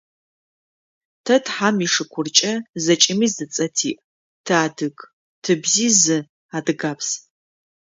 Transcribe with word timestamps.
Тэ, 1.25 1.35
тхьам 1.45 1.77
ишыкуркӏэ, 1.85 2.51
зэкӏэми 2.83 3.27
зы 3.35 3.45
цӏэ 3.53 3.67
тиӏ– 3.75 4.01
тыадыг, 4.45 4.97
тыбзи– 5.43 5.89
зы: 6.01 6.17
адыгабз. 6.57 7.09